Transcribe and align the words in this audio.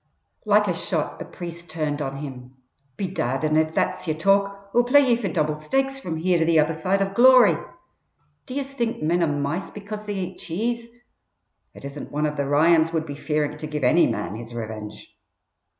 Like 0.47 0.67
a 0.67 0.73
shot 0.73 1.19
the 1.19 1.25
priest 1.25 1.69
turned 1.69 2.01
on 2.01 2.17
him. 2.17 2.55
"Bedad, 2.97 3.45
an' 3.45 3.55
if 3.55 3.75
that's 3.75 4.07
yer 4.07 4.15
talk, 4.15 4.71
Oi'll 4.75 4.83
play 4.83 5.01
ye 5.07 5.15
fer 5.15 5.27
double 5.27 5.59
stakes 5.59 5.99
from 5.99 6.17
here 6.17 6.39
to 6.39 6.45
the 6.45 6.57
other 6.59 6.73
side 6.73 7.03
of 7.03 7.13
glory. 7.13 7.55
Do 8.47 8.55
yez 8.55 8.73
think 8.73 9.03
men 9.03 9.21
are 9.21 9.27
mice 9.27 9.69
because 9.69 10.07
they 10.07 10.15
eat 10.15 10.39
cheese? 10.39 10.89
It 11.75 11.85
isn't 11.85 12.11
one 12.11 12.25
of 12.25 12.35
the 12.35 12.47
Ryans 12.47 12.91
would 12.91 13.05
be 13.05 13.13
fearing 13.13 13.59
to 13.59 13.67
give 13.67 13.83
any 13.83 14.07
man 14.07 14.33
his 14.33 14.55
revinge!" 14.55 15.15